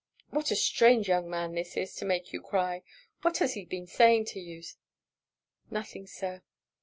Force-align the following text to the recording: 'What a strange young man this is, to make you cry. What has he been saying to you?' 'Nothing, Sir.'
'What 0.31 0.49
a 0.49 0.55
strange 0.55 1.07
young 1.07 1.29
man 1.29 1.53
this 1.53 1.77
is, 1.77 1.93
to 1.97 2.05
make 2.05 2.33
you 2.33 2.41
cry. 2.41 2.81
What 3.21 3.37
has 3.37 3.53
he 3.53 3.65
been 3.65 3.85
saying 3.85 4.25
to 4.33 4.39
you?' 4.39 4.63
'Nothing, 5.69 6.07
Sir.' 6.07 6.41